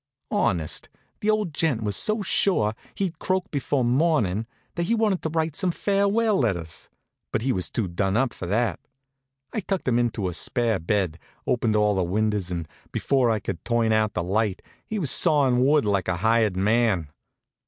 [0.31, 5.29] Honest, the old gent was so sure he'd croak before mornin' that he wanted to
[5.29, 6.89] write some farewell letters,
[7.31, 8.79] but he was too done up for that.
[9.53, 13.63] I tucked him into a spare bed, opened all the windows, and before I could
[13.63, 17.09] turn out the light he was sawin' wood like a hired man.